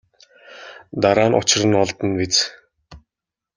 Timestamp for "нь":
1.29-1.37, 1.67-1.77